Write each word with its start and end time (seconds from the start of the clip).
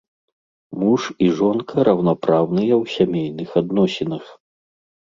Муж 0.83 1.01
і 1.25 1.27
жонка 1.41 1.85
раўнапраўныя 1.89 2.73
ў 2.81 2.83
сямейных 2.97 3.49
адносінах. 3.65 4.37